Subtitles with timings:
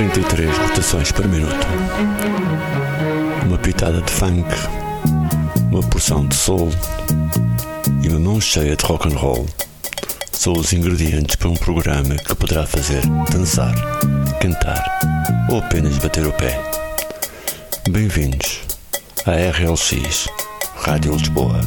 [0.00, 1.66] 33 rotações por minuto.
[3.44, 4.48] Uma pitada de funk,
[5.70, 6.70] uma porção de soul
[8.02, 9.46] e uma mão cheia de rock and roll
[10.32, 13.74] são os ingredientes para um programa que poderá fazer dançar,
[14.40, 14.82] cantar
[15.50, 16.58] ou apenas bater o pé.
[17.90, 18.60] Bem-vindos
[19.26, 20.28] à RLX
[20.76, 21.60] Rádio Lisboa.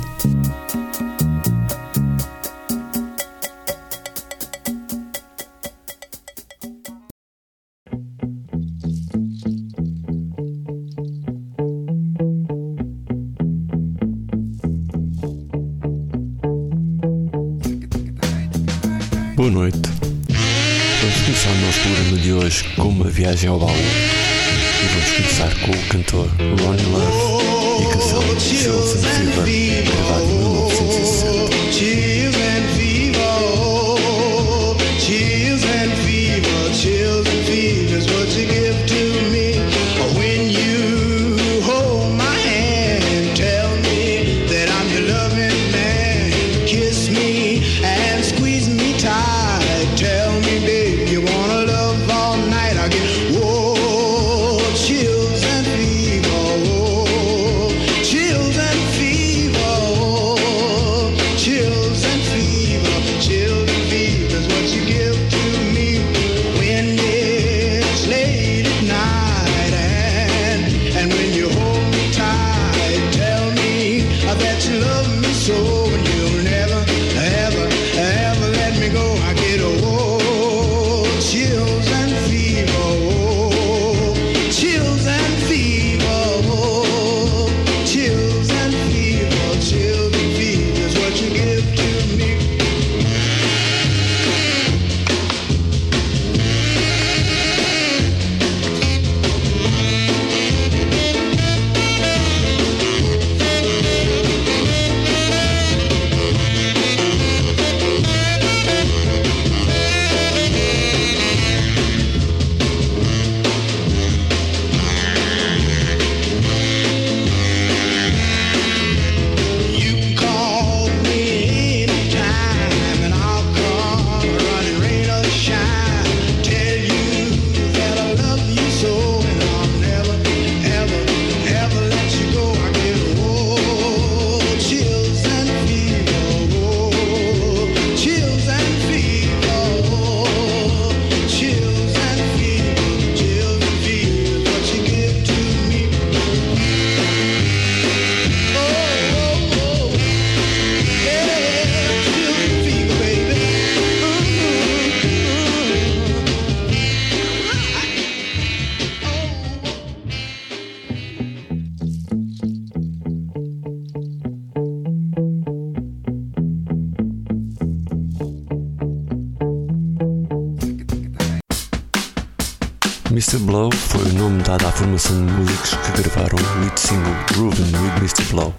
[174.53, 178.23] dedicada à formação de músicos que gravaram o hit single Groovin' with Mr.
[178.31, 178.53] Blau,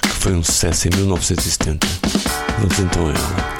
[0.00, 1.86] que foi um sucesso em 1970.
[2.58, 3.59] Vamos então a ela.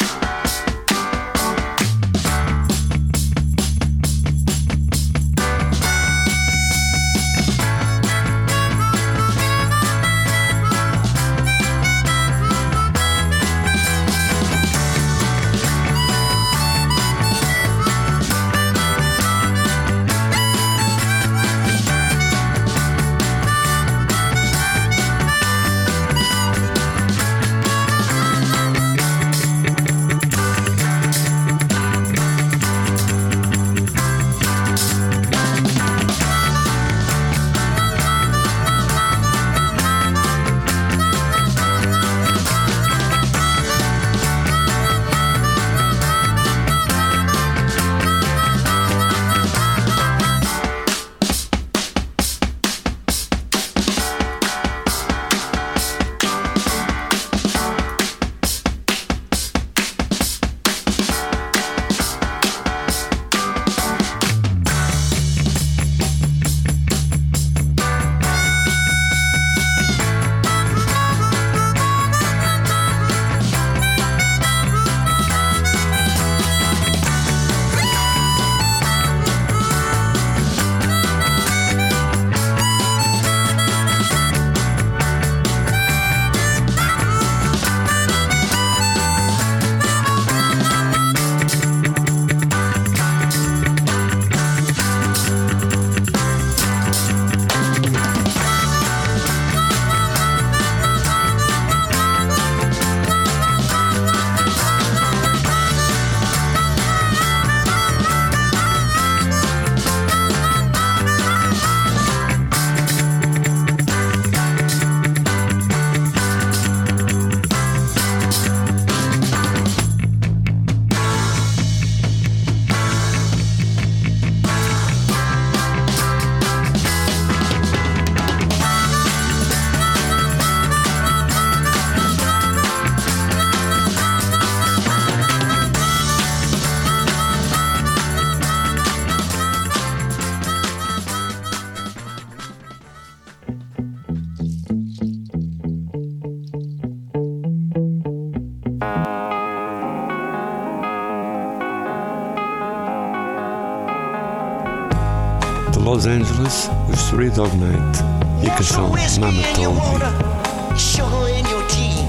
[157.21, 157.97] every dog night.
[158.43, 160.79] You can show Mama told me.
[160.79, 162.01] Sugar in your tea.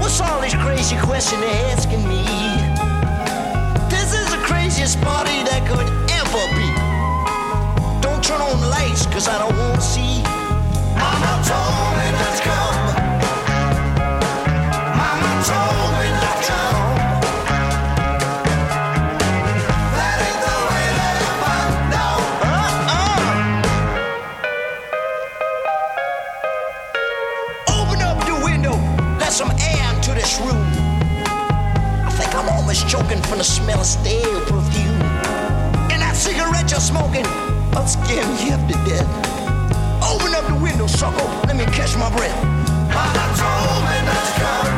[0.00, 2.24] What's all this crazy question they're asking me?
[3.88, 5.86] This is the craziest party that could
[6.18, 6.68] ever be.
[8.02, 10.11] Don't turn on lights, cause I don't wanna see
[33.32, 35.00] from the smell of stale perfume.
[35.88, 37.24] And that cigarette you're smoking,
[37.72, 39.08] I'm scaring you up to death.
[40.04, 42.36] Open up the window, sucker, let me catch my breath.
[42.92, 44.71] I told me not to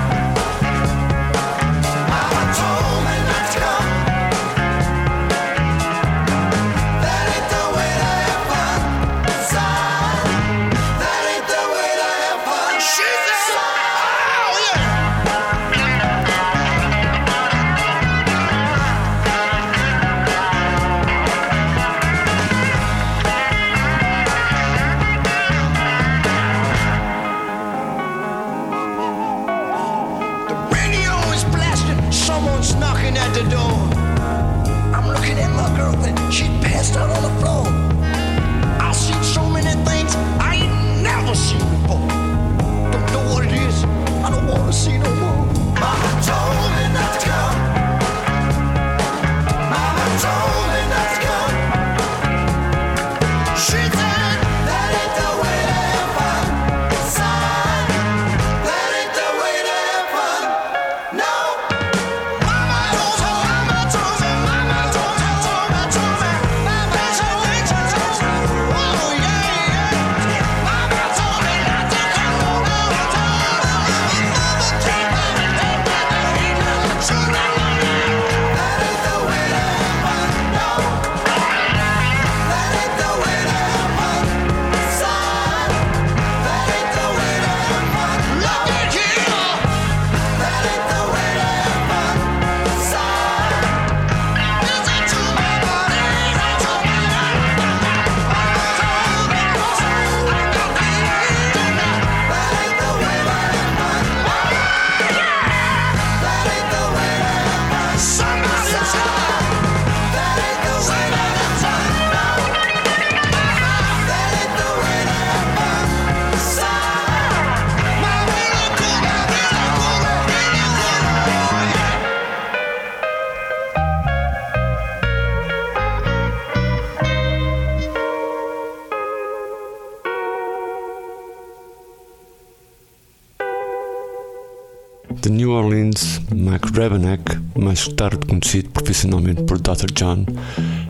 [136.75, 139.93] Brebenek, mais tarde conhecido profissionalmente por Dr.
[139.95, 140.27] John,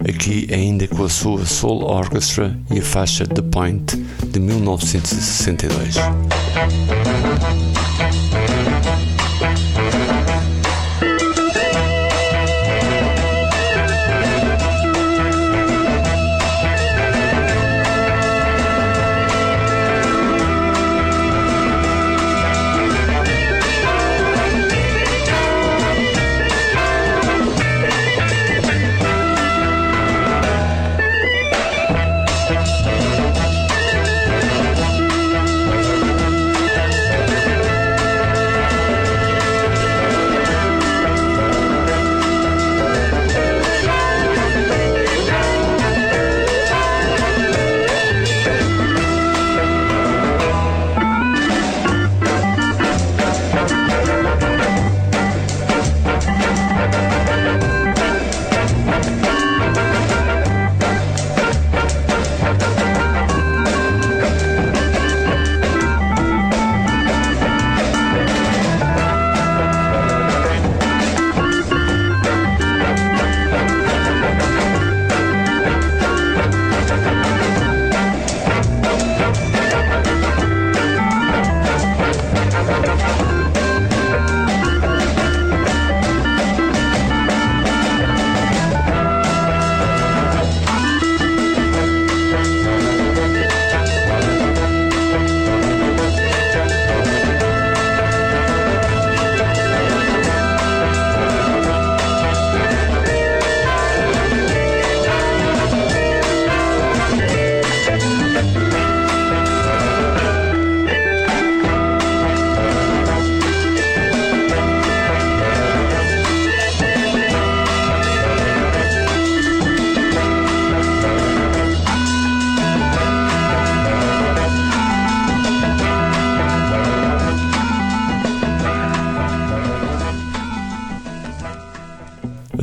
[0.09, 3.95] aqui ainda com a sua Soul Orchestra e a faixa The Point
[4.33, 5.97] de 1962.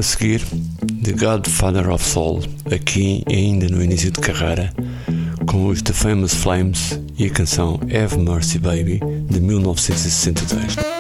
[0.01, 0.41] A seguir,
[1.03, 2.41] The Godfather of Soul,
[2.74, 4.74] aqui ainda no início de carreira,
[5.46, 10.90] com os The Famous Flames e a canção Have Mercy Baby de 1962.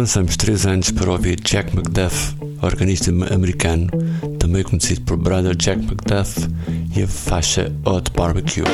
[0.00, 3.86] Avançamos três anos para ouvir Jack McDuff, organista americano,
[4.38, 6.48] também conhecido por Brother Jack McDuff,
[6.96, 8.64] e a faixa Hot Barbecue.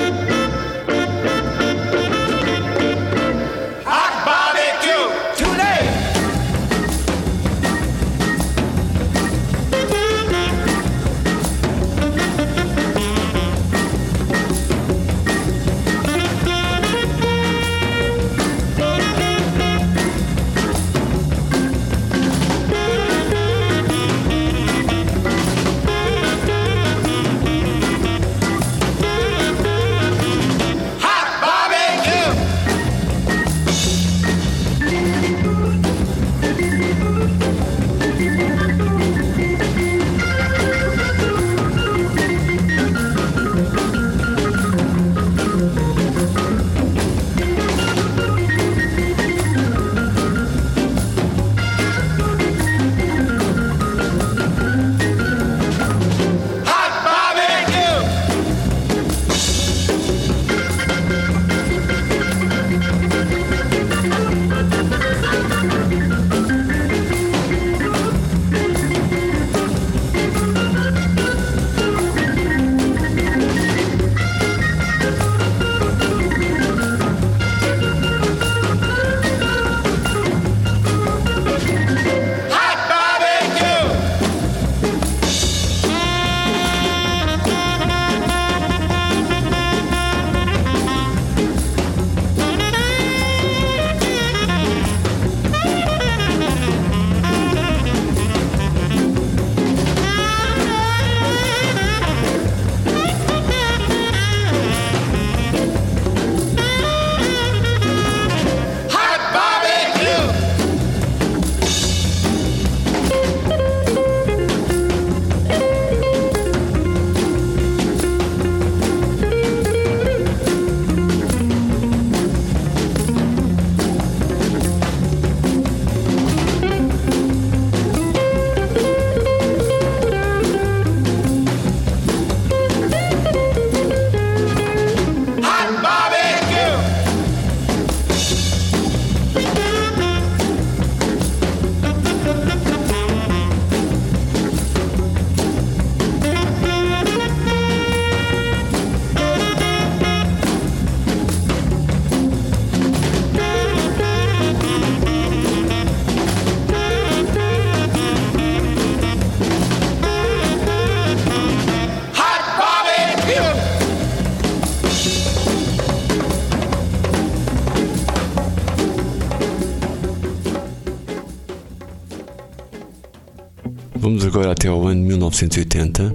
[174.36, 176.14] Agora até ao ano 1980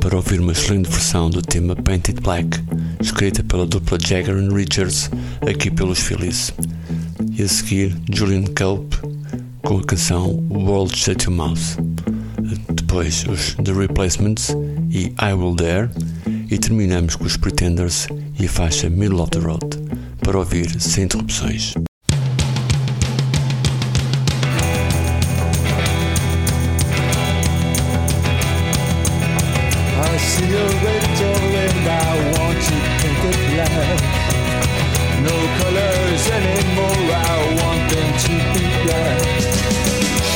[0.00, 2.58] para ouvir uma excelente versão do tema Painted Black,
[3.00, 5.08] escrita pela dupla Jagger and Richards,
[5.48, 6.52] aqui pelos Phillies.
[7.38, 8.94] E a seguir, Julian Culp
[9.62, 11.78] com a canção World Shut Your Mouth.
[12.74, 14.48] Depois, os The Replacements
[14.90, 15.88] e I Will Dare.
[16.50, 18.08] E terminamos com os Pretenders
[18.40, 19.78] e a faixa Middle of the Road,
[20.20, 21.74] para ouvir sem interrupções.
[30.22, 30.68] See a
[31.18, 33.98] door and I want to paint it black.
[35.26, 39.52] No colors anymore, I want them to be black.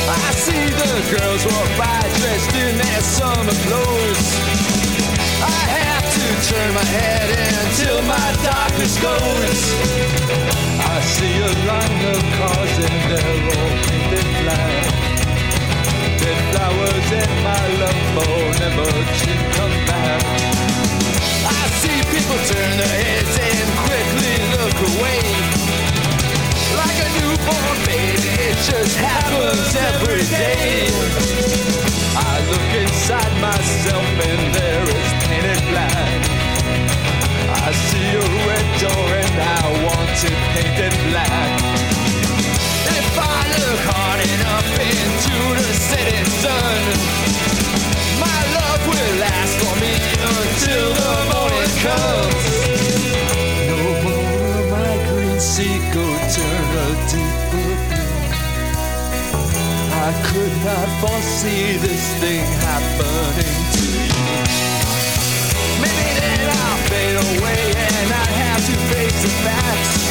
[0.07, 4.27] I see the girls walk by dressed in their summer clothes.
[5.39, 7.27] I have to turn my head
[7.63, 9.61] until my darkness goes.
[10.79, 15.16] I see a line of cars and they're all painted black.
[16.27, 20.19] Dead flowers and my love for never to come back.
[21.47, 25.23] I see people turn their heads and quickly look away.
[26.75, 30.91] Like a newborn baby, it just happens every day.
[32.19, 36.19] I look inside myself and there is painted black.
[37.55, 41.76] I see a red door and I want it painted black.
[43.19, 46.81] I look hard enough into the setting sun,
[48.21, 49.95] my love will last for me
[50.33, 52.45] until the morning comes.
[53.69, 55.39] No more will my green
[56.35, 58.17] turn a deeper blue.
[59.97, 64.37] I could not foresee this thing happening to you.
[65.81, 70.06] Maybe then I'll fade away and I have to face the facts.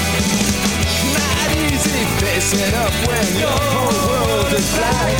[2.18, 5.16] Facing up when your whole world is black.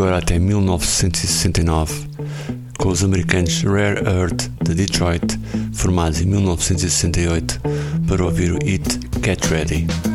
[0.00, 2.08] agora até 1969,
[2.78, 5.38] com os americanos Rare Earth de Detroit,
[5.74, 7.60] formados em 1968,
[8.08, 10.09] para ouvir o hit Get Ready.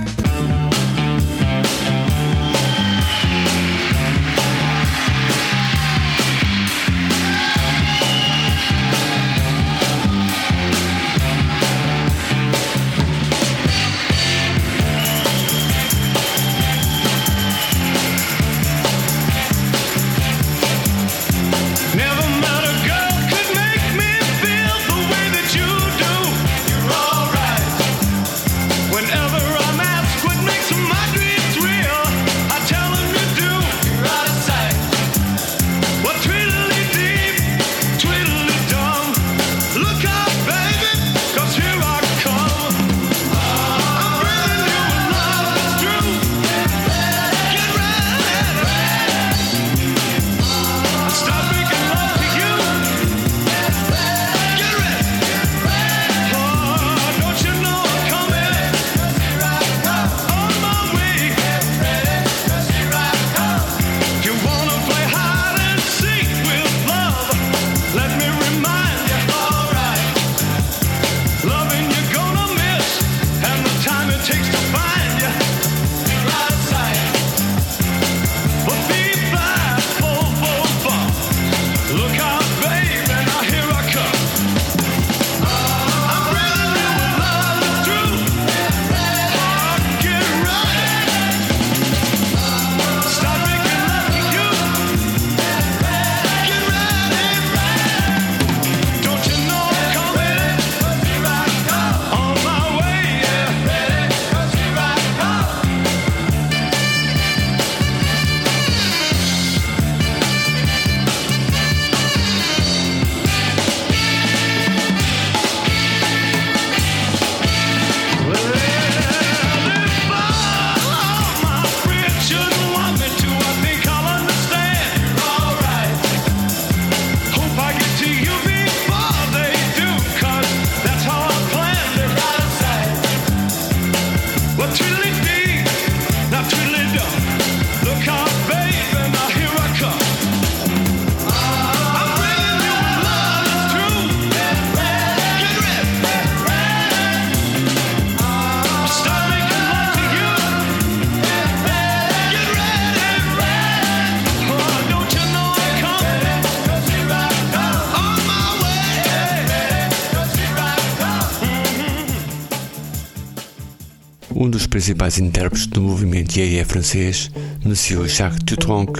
[164.85, 167.31] Principais intérpretes do movimento yeye francês,
[167.63, 168.93] nasceu Jacques Dutronc,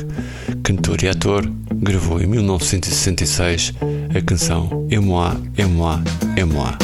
[0.64, 1.44] cantor e ator,
[1.76, 3.72] gravou em 1966
[4.16, 6.02] a canção Et moi, et moi,
[6.36, 6.76] et moi.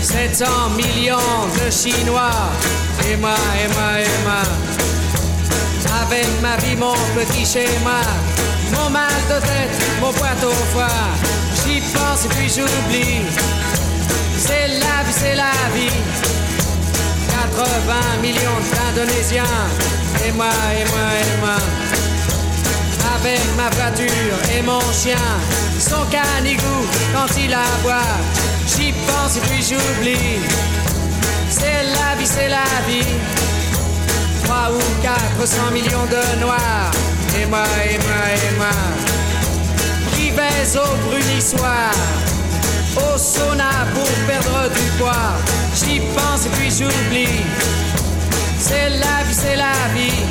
[0.00, 2.50] 700 millions de Chinois.
[3.08, 4.42] Et moi, et moi, et moi.
[6.02, 8.00] Avec ma vie, mon petit schéma.
[8.72, 10.88] Mon mal de tête, mon poids au foie.
[11.64, 13.22] J'y pense et puis j'oublie.
[14.38, 16.00] C'est la vie, c'est la vie.
[17.56, 19.44] 80 millions d'Indonésiens.
[20.26, 21.56] Et moi, et moi, et moi.
[23.16, 25.16] Avec ma voiture et mon chien,
[25.78, 28.14] son canigou quand il aboie,
[28.66, 30.40] j'y pense et puis j'oublie.
[31.48, 33.06] C'est la vie, c'est la vie.
[34.44, 36.90] 3 ou 400 millions de noirs,
[37.40, 38.76] et moi, et moi, et moi,
[40.14, 41.92] qui baise au brunissoir,
[42.96, 45.34] au sauna pour perdre du poids,
[45.74, 47.42] j'y pense et puis j'oublie.
[48.58, 50.24] C'est la vie, c'est la vie.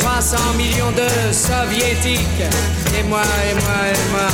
[0.00, 2.44] 300 millions de soviétiques.
[2.98, 4.28] Et moi, et moi, et moi.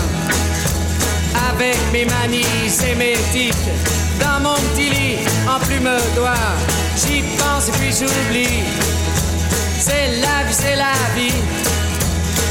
[1.51, 3.55] Avec mes manies sémétiques.
[4.21, 6.35] Dans mon petit lit en plume d'oie.
[6.97, 8.92] J'y pense et puis j'oublie
[9.85, 11.43] C'est la vie, c'est la vie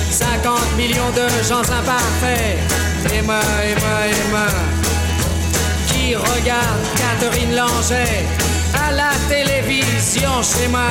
[0.09, 2.57] 50 millions de gens imparfaits
[3.15, 4.47] Et moi, et moi, et moi
[5.87, 8.25] Qui regarde Catherine Langer
[8.73, 10.89] à la télévision chez moi.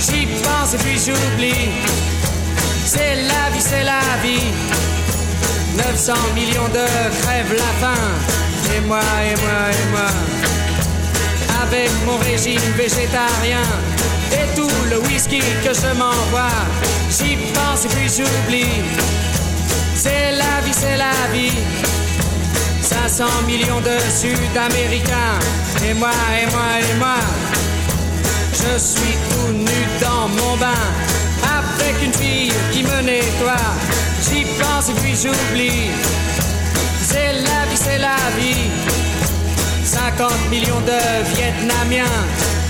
[0.00, 1.70] J'y pense et puis j'oublie.
[2.84, 4.52] C'est la vie, c'est la vie.
[5.76, 6.84] 900 millions de
[7.22, 8.02] crèvent la faim.
[8.76, 10.10] Et moi, et moi, et moi.
[11.62, 13.62] Avec mon régime végétarien
[14.54, 16.58] tout le whisky que je m'envoie.
[17.10, 18.82] J'y pense et puis j'oublie.
[19.94, 21.52] C'est la vie, c'est la vie.
[22.82, 25.38] 500 millions de Sud-Américains.
[25.88, 27.20] Et moi, et moi, et moi,
[28.52, 30.84] je suis tout nu dans mon bain.
[31.58, 33.68] Avec une fille qui me nettoie.
[34.22, 35.90] J'y pense et puis j'oublie.
[37.02, 38.70] C'est la vie, c'est la vie.
[39.84, 42.49] 50 millions de Vietnamiens.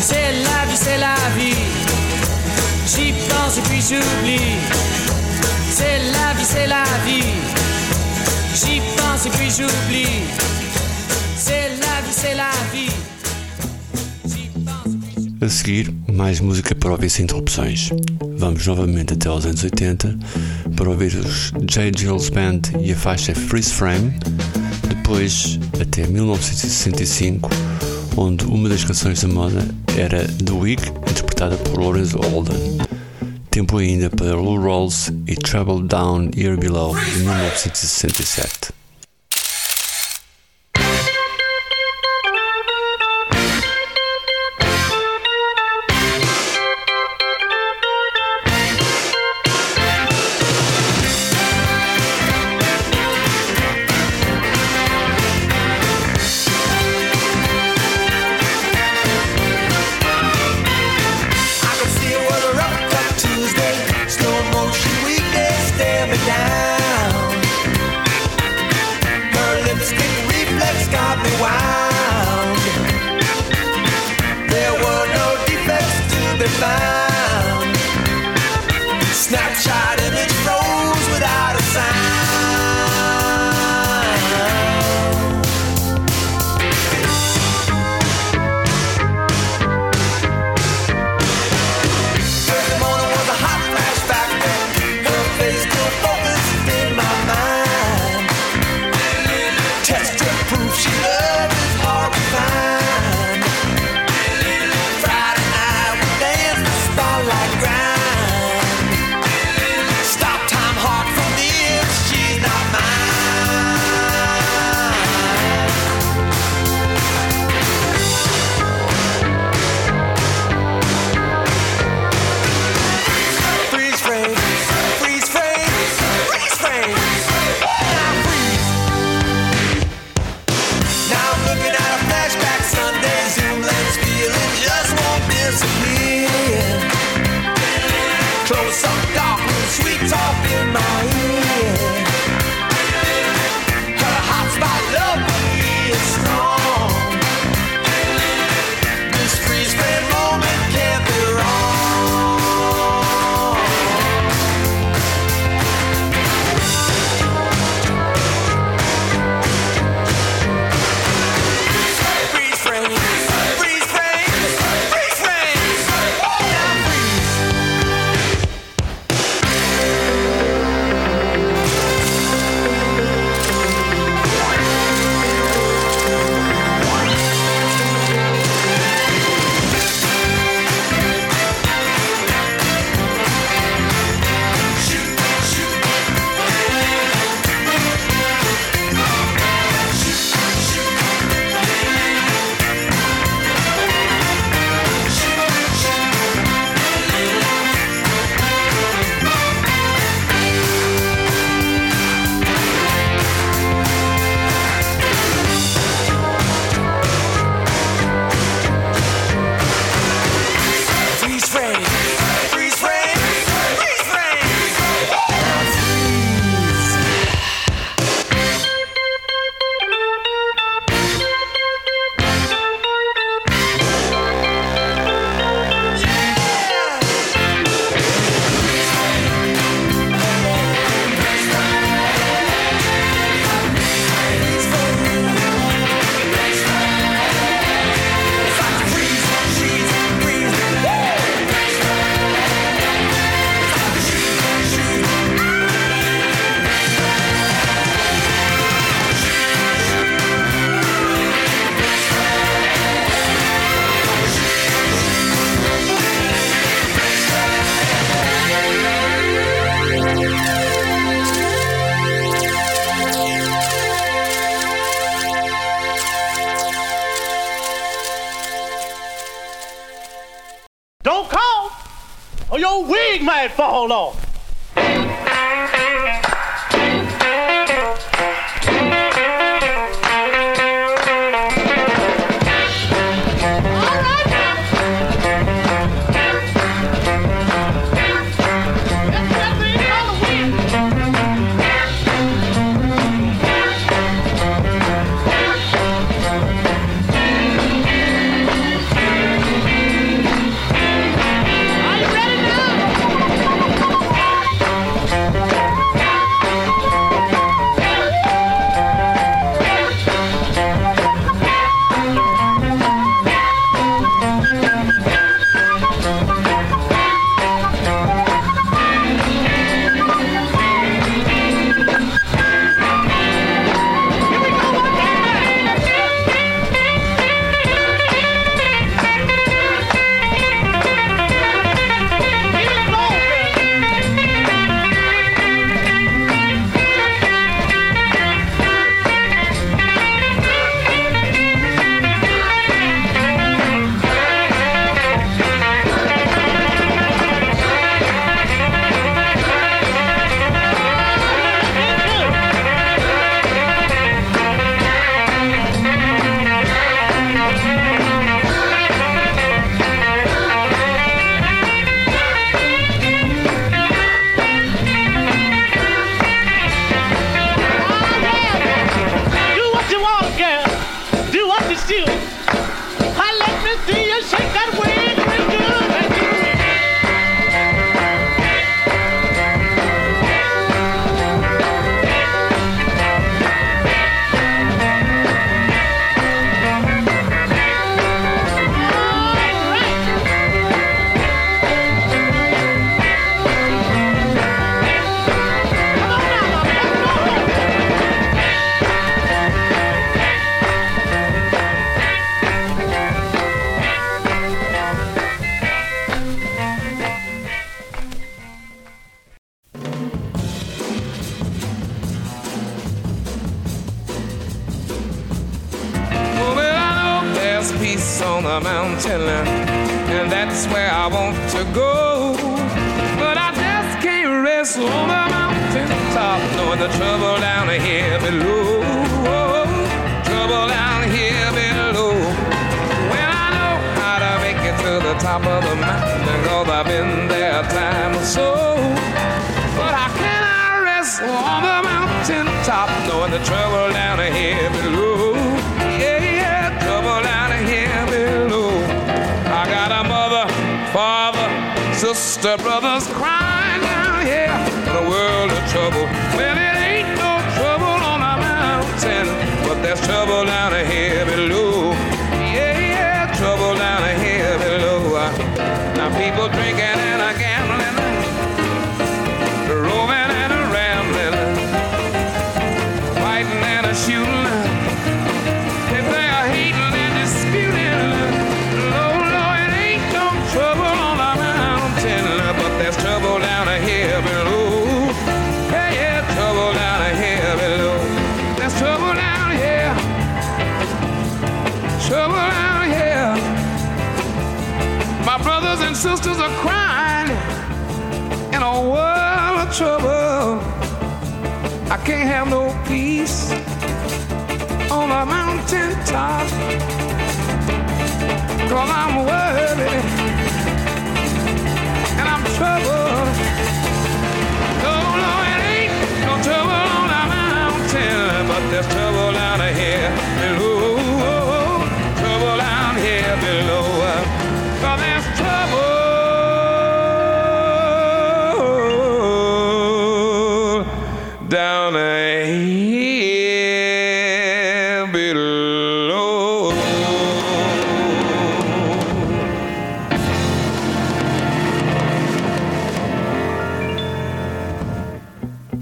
[0.00, 1.54] C'est la vie, c'est la vie.
[2.86, 4.56] J'y pense et puis j'oublie.
[5.70, 7.34] C'est la vie, c'est la vie.
[8.54, 10.24] J'y pense e puis j'oublie.
[11.36, 12.90] C'est la vie, c'est la vie.
[15.40, 17.90] A seguir, mais música para ouvir sem interrupções.
[18.38, 20.18] Vamos novamente até aos anos 80
[20.74, 21.92] para ouvir os J.
[21.96, 24.12] Gilles Band e a faixa Freeze Frame,
[24.88, 27.50] depois até 1965,
[28.18, 29.64] onde uma das canções da moda
[29.96, 32.78] era The Week, interpretada por Lawrence Holden.
[33.50, 38.77] Tempo ainda para Lou Rolls e Trouble Down Here Below, de 1967.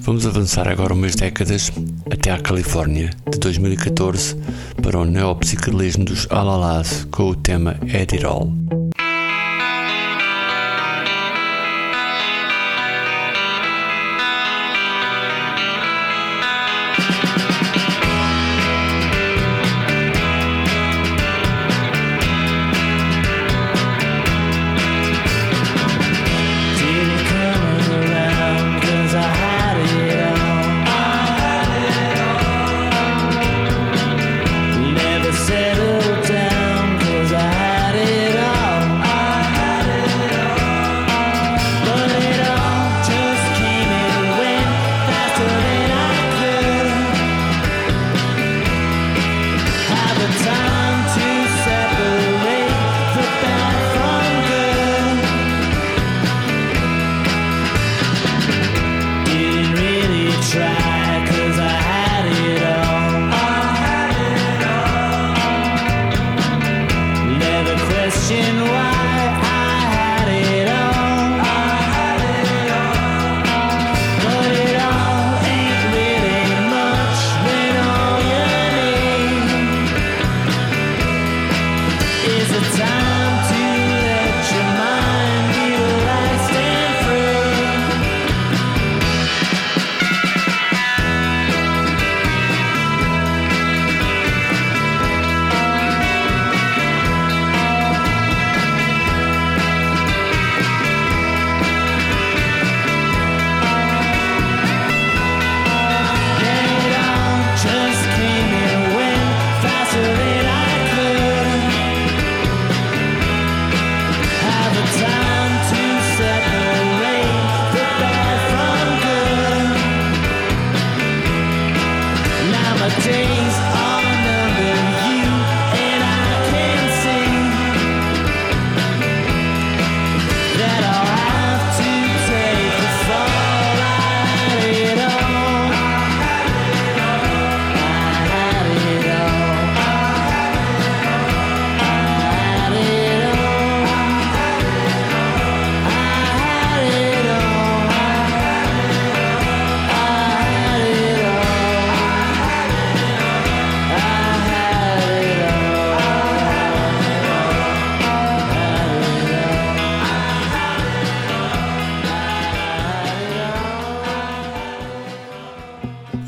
[0.07, 1.73] Vamos avançar agora umas décadas
[2.09, 4.37] até à Califórnia, de 2014,
[4.81, 8.76] para o neopsicadelismo dos Alalás com o tema Ed All.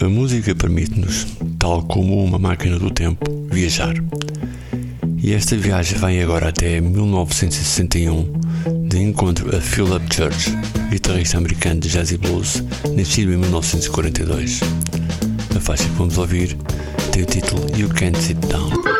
[0.09, 1.27] A música permite-nos,
[1.59, 3.95] tal como uma máquina do tempo, viajar.
[5.19, 8.33] E esta viagem vai agora até 1961,
[8.89, 10.51] de encontro a Philip Church,
[10.89, 12.65] guitarrista americano de jazz e blues,
[12.97, 14.61] nascido em 1942.
[15.55, 16.57] A faixa que vamos ouvir
[17.13, 18.98] tem o título You Can't Sit Down.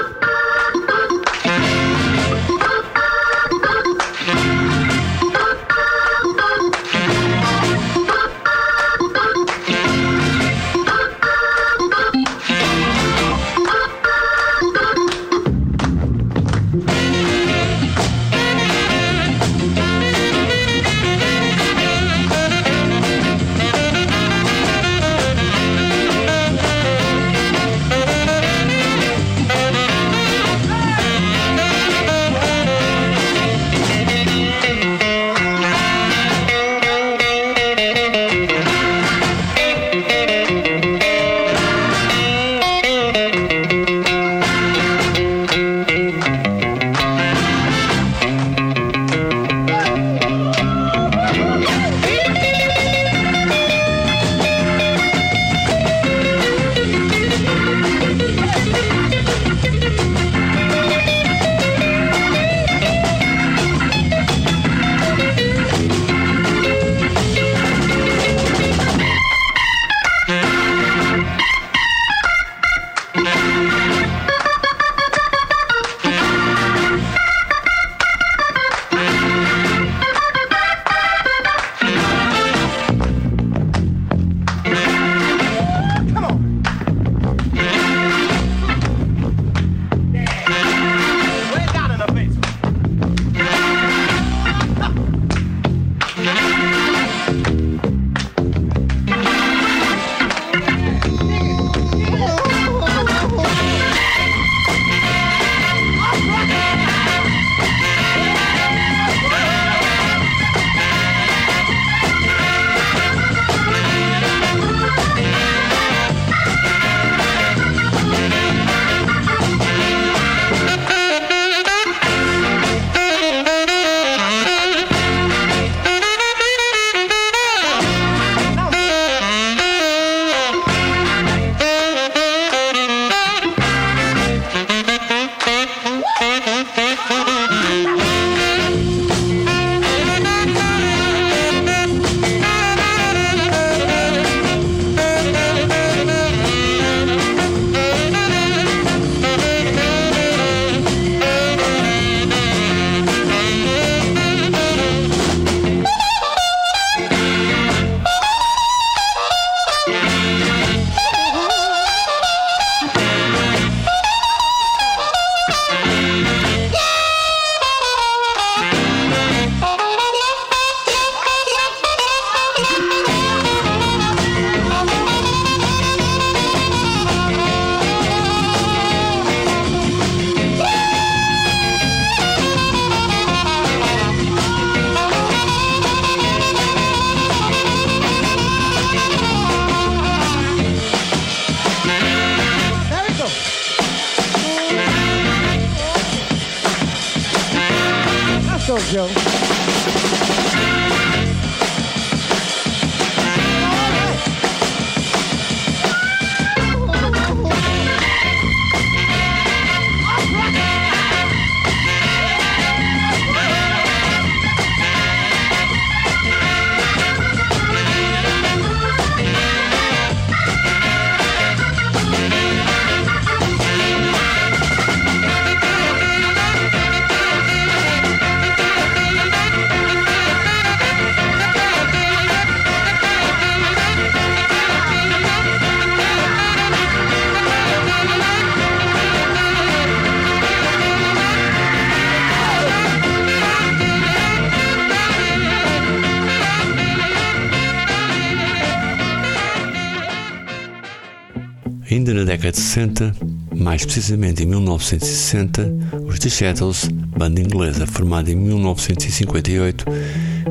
[252.19, 253.15] Na década de 60,
[253.55, 255.73] mais precisamente em 1960,
[256.07, 259.85] os The Shadows, banda inglesa formada em 1958,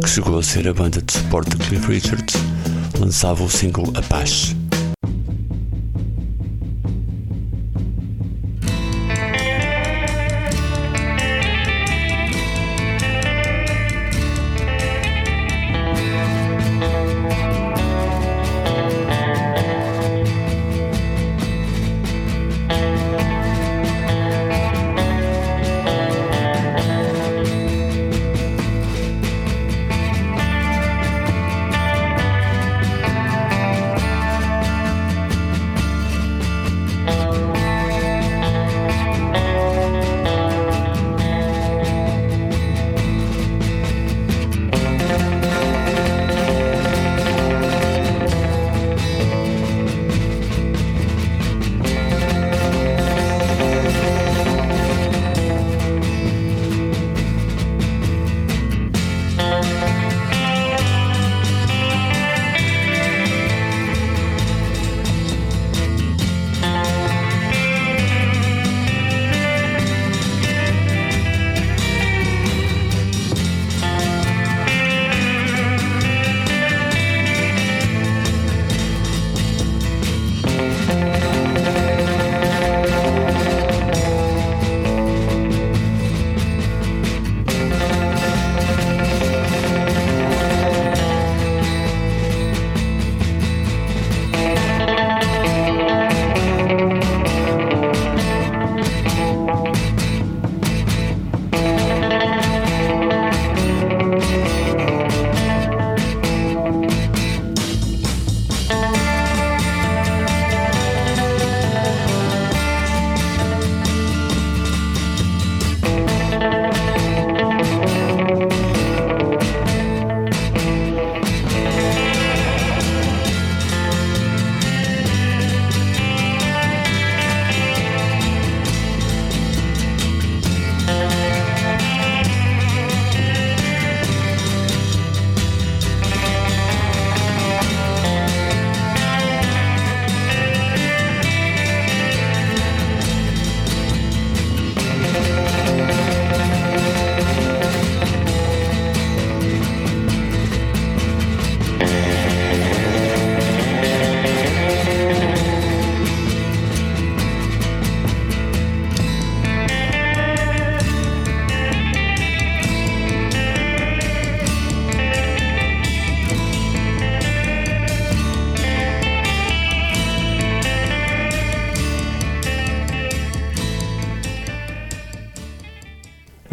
[0.01, 2.35] que chegou a ser a banda de suporte de Cliff Richards,
[2.99, 4.56] lançava o single Apache.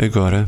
[0.05, 0.47] Agora,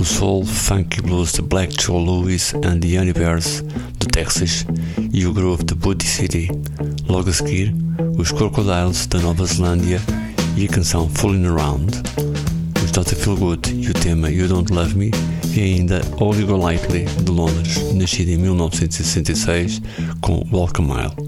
[0.00, 3.60] o soul, funk e blues de Black Joe Lewis and the Universe
[3.98, 4.64] do Texas
[5.12, 6.48] e o groove de Booty City.
[7.08, 7.74] Logo a seguir,
[8.16, 10.00] os Crocodiles da Nova Zelândia
[10.56, 11.90] e a canção Fooling Around.
[12.84, 13.16] Os Dr.
[13.16, 15.10] Feelgood e o tema You Don't Love Me
[15.56, 19.82] e ainda Holly Golightly de Londres, nascida em 1966
[20.20, 21.23] com Welcome Mile.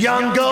[0.00, 0.49] young girl.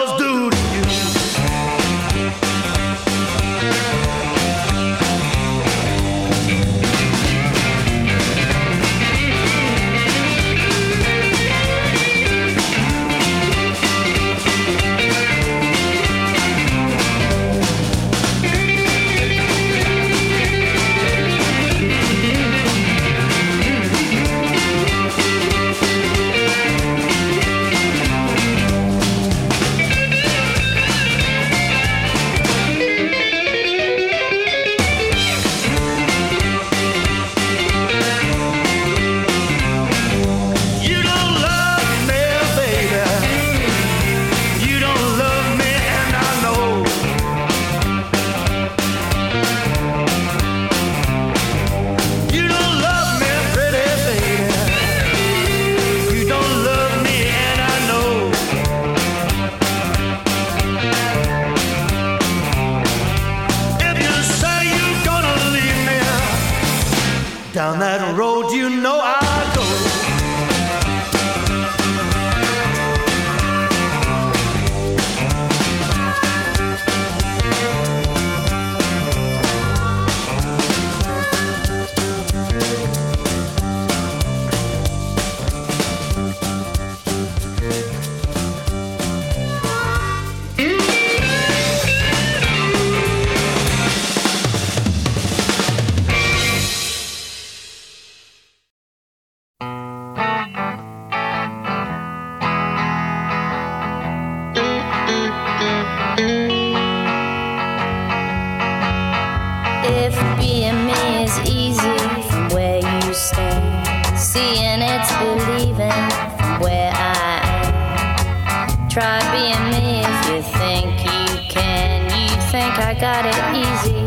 [109.88, 114.18] if being me is easy from where you stand.
[114.18, 118.88] Seeing it's believing from where I am.
[118.88, 122.04] Try being me if you think you can.
[122.10, 124.00] You think I got it easy.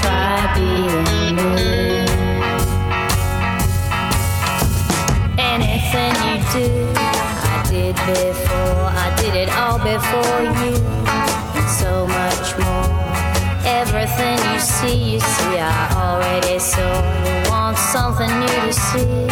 [0.00, 1.50] Try being me.
[5.38, 8.88] Anything you do, I did before.
[9.04, 10.79] I did it all before you.
[17.92, 19.29] something new to see.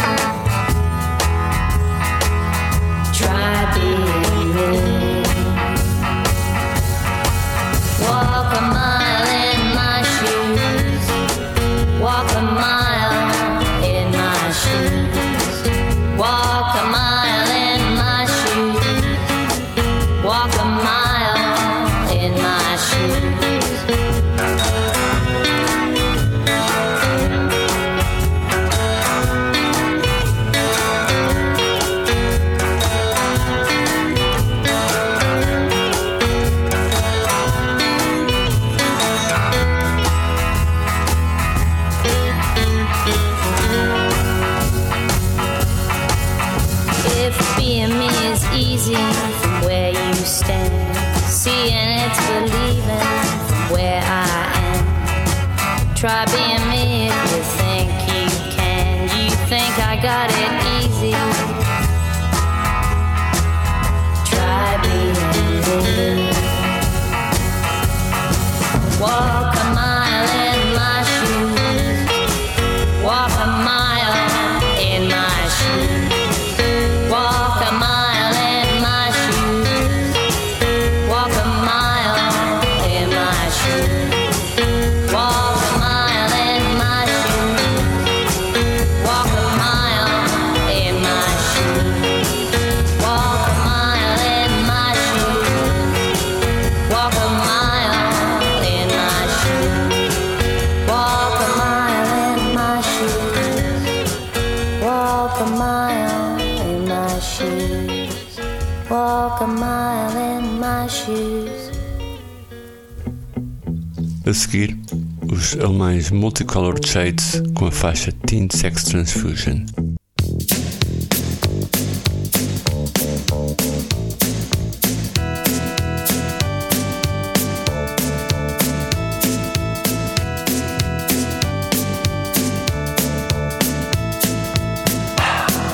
[115.61, 119.65] or mais multicolored shades com a faixa Teen Sex Transfusion.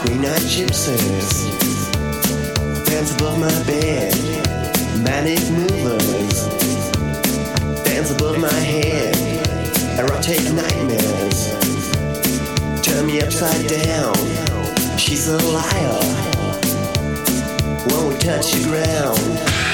[0.03, 1.51] Green gypsies
[2.85, 4.13] dance above my bed,
[5.03, 6.47] manic movers
[7.83, 9.34] dance above my head
[10.25, 11.51] take nightmares.
[12.81, 14.15] Turn me upside down.
[14.97, 15.99] She's a liar.
[17.89, 19.64] Won't touch the ground.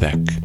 [0.00, 0.39] Zweck.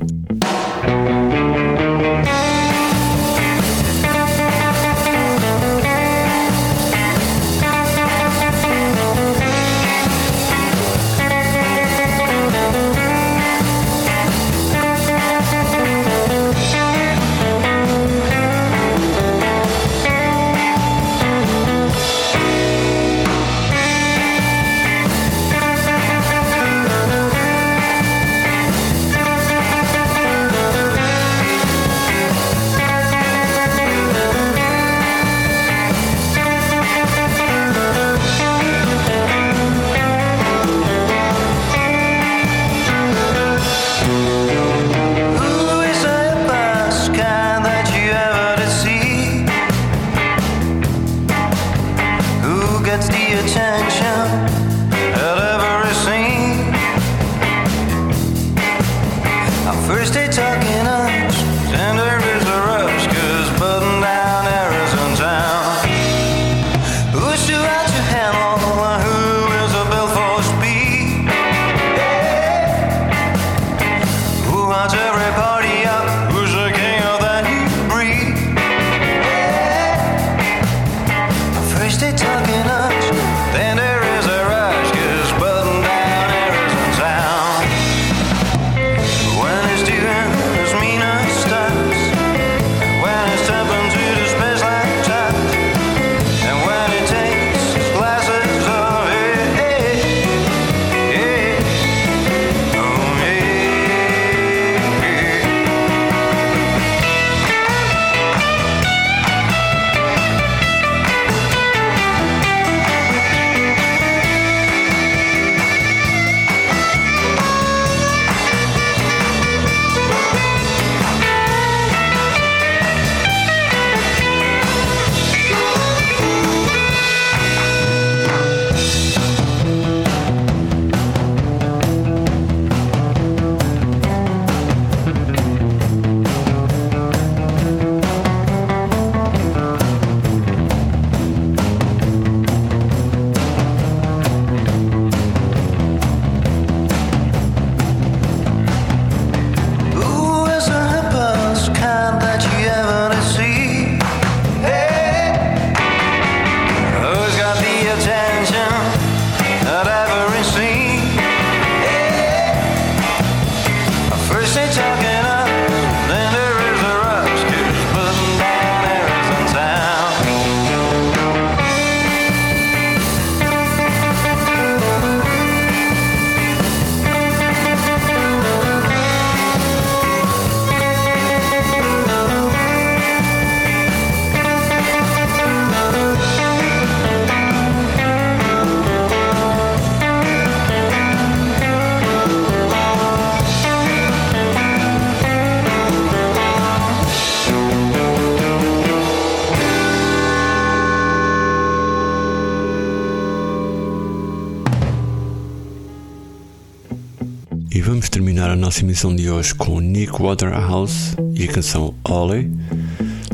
[208.96, 212.50] Emissão de hoje com Nick Waterhouse e a canção Ollie.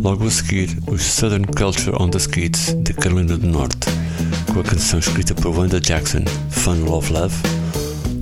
[0.01, 3.85] Logo a seguir, os Southern Culture on the Skids de Carolina do Norte,
[4.51, 7.35] com a canção escrita por Wanda Jackson, Fun Love Love.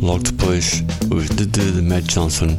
[0.02, 2.58] Logo depois, os The de Matt Johnson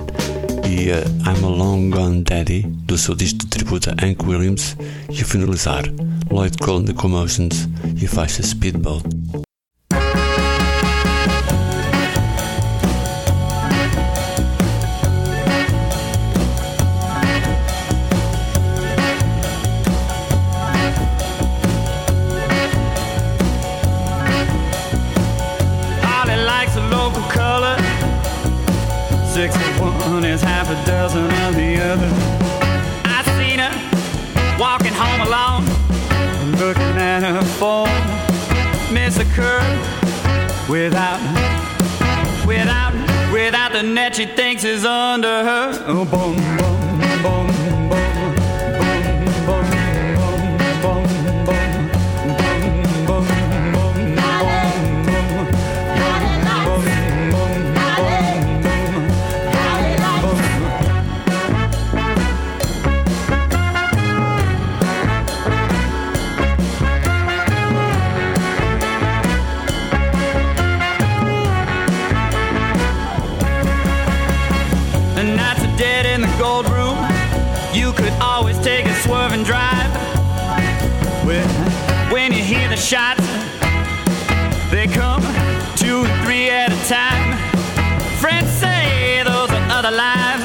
[0.66, 1.00] e a
[1.30, 4.78] I'm a Long Gone Daddy do seu disco de tributo a Hank Williams.
[5.10, 5.84] E a finalizar,
[6.30, 7.68] Lloyd Cole The Commotions
[8.00, 9.19] e a faixa Speedboat.
[78.62, 79.90] Take a swerve and drive.
[81.24, 81.48] When,
[82.12, 83.26] when you hear the shots,
[84.70, 85.22] they come
[85.76, 87.38] two and three at a time.
[88.18, 90.44] Friends say those are other lives.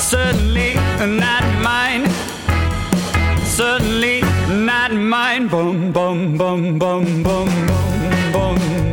[0.00, 0.74] Certainly
[1.20, 2.08] not mine.
[3.44, 5.48] Certainly not mine.
[5.48, 8.83] Boom, boom, boom, boom, boom, boom, boom,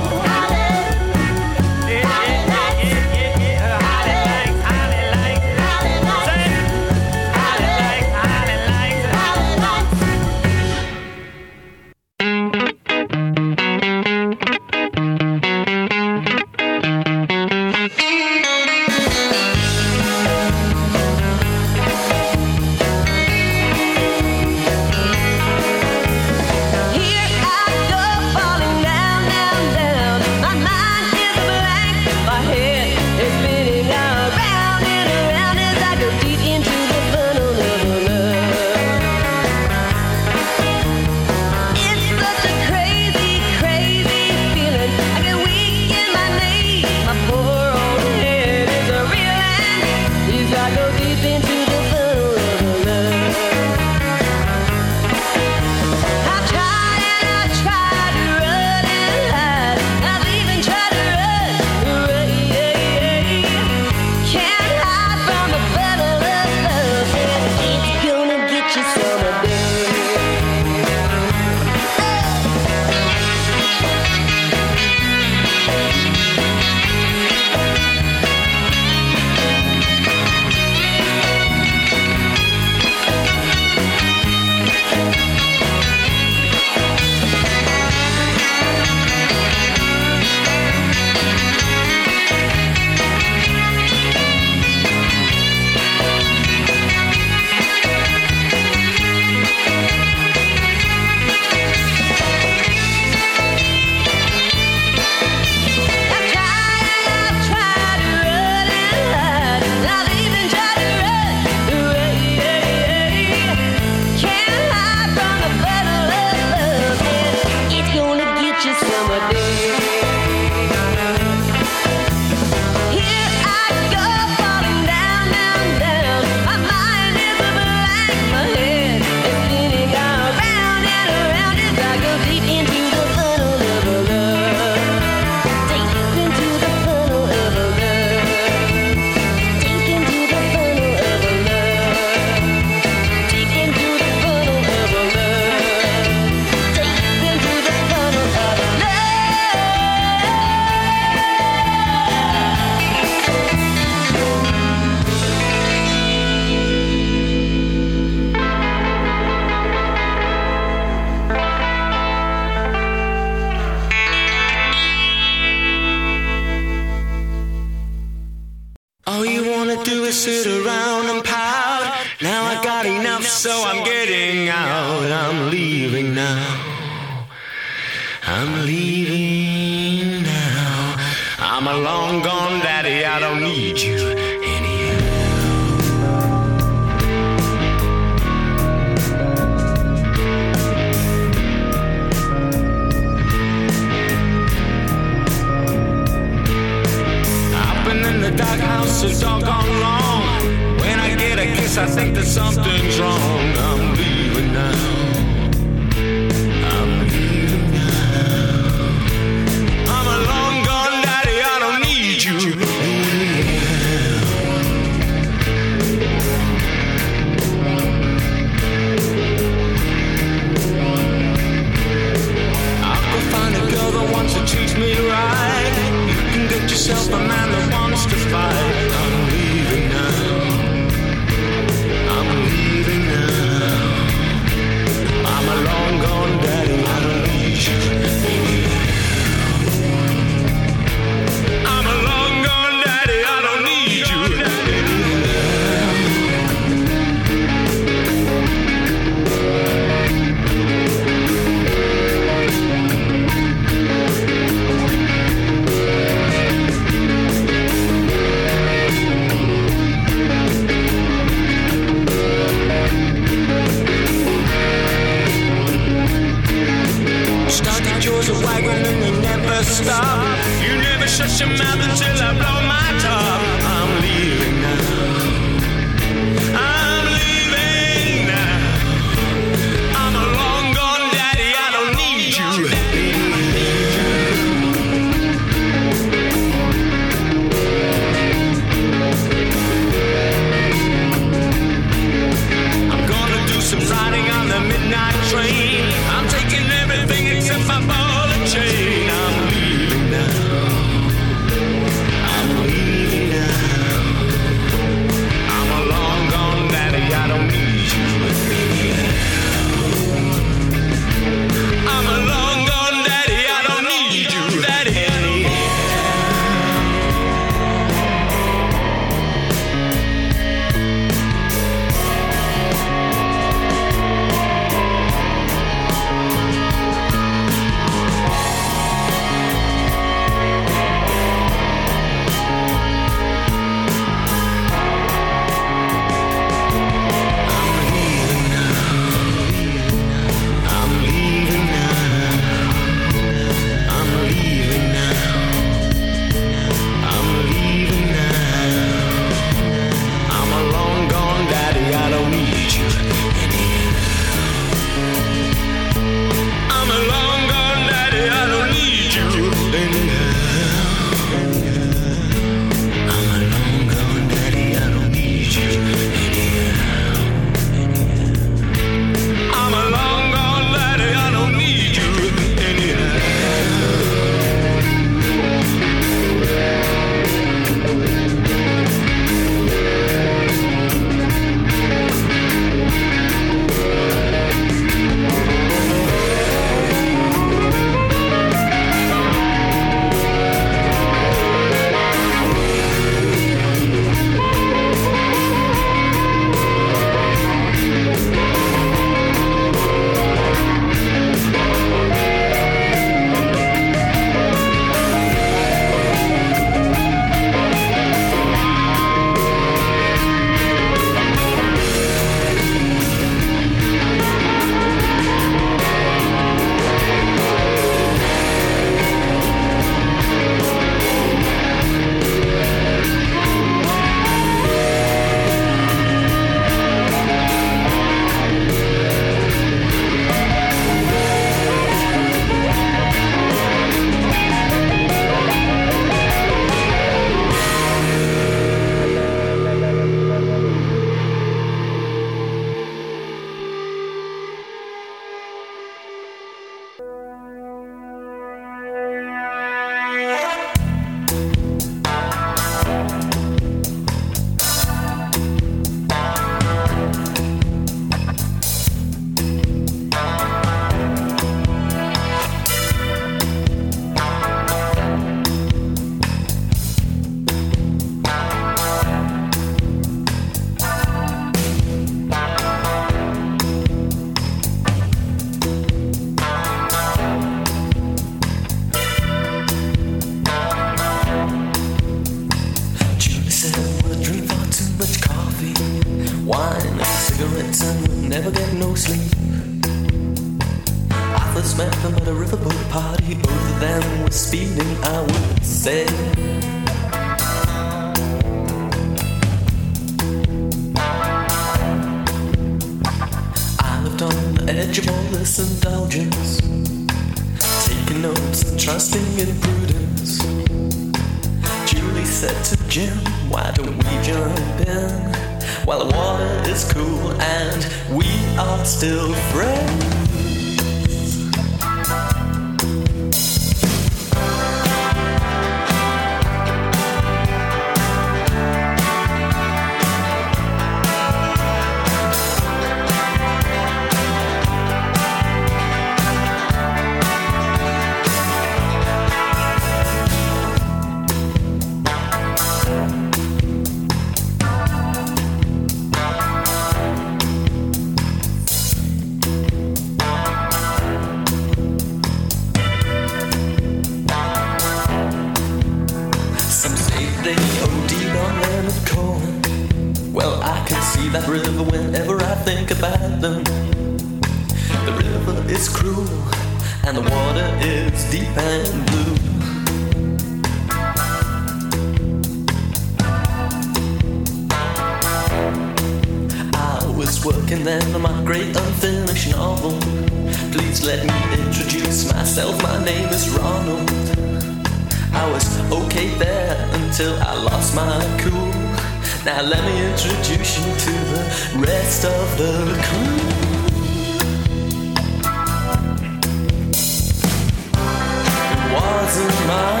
[599.30, 600.00] My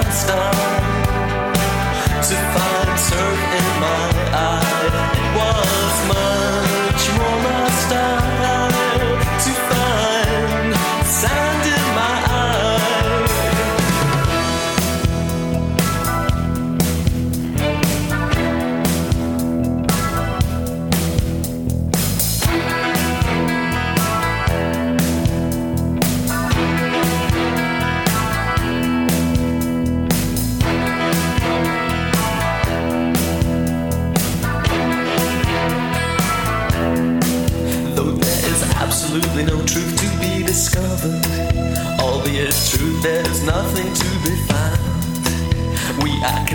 [2.20, 4.19] to find surf in my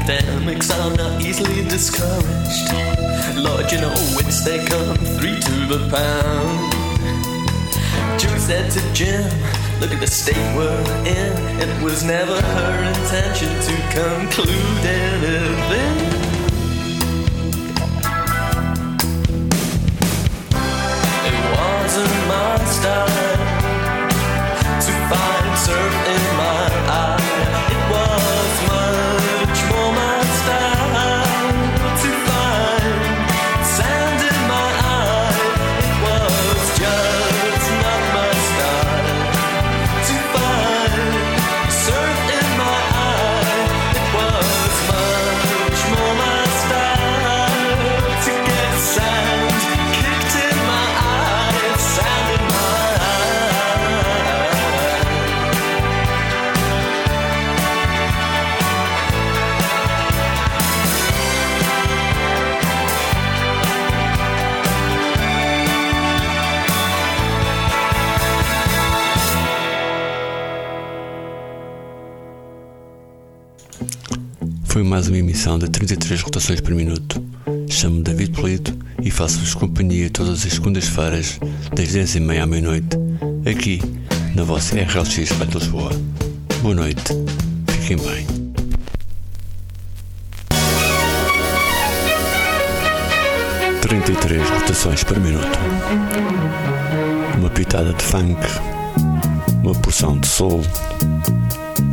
[0.07, 2.71] academics are not easily discouraged.
[3.37, 6.71] Lord, you know wits they come three to the pound.
[8.19, 9.23] Julie said to Jim,
[9.81, 11.33] Look at the state we're in.
[11.59, 15.95] It was never her intention to conclude anything.
[21.29, 23.07] It wasn't my style
[24.85, 26.24] to find surf
[74.75, 77.23] Foi mais uma emissão de 33 rotações por minuto.
[77.69, 81.39] Chamo-me David Polito e faço-vos companhia todas as segundas-feiras,
[81.73, 82.97] das 10h30 à meia-noite,
[83.49, 83.79] aqui
[84.35, 85.91] na vossa RLX Rádio Lisboa.
[86.61, 87.03] Boa noite,
[87.69, 88.27] fiquem bem.
[93.79, 95.57] Trinta e três rotações por minuto.
[97.37, 98.41] Uma pitada de funk,
[99.63, 100.61] uma porção de soul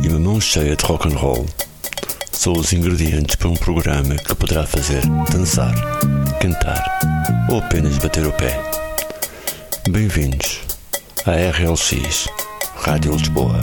[0.03, 1.45] e uma mão cheia de rock and roll
[2.43, 5.01] são os ingredientes para um programa que poderá fazer
[5.31, 5.73] dançar,
[6.41, 6.83] cantar
[7.49, 8.61] ou apenas bater o pé.
[9.89, 10.59] Bem-vindos
[11.25, 12.27] à RLX
[12.75, 13.61] Rádio Lisboa.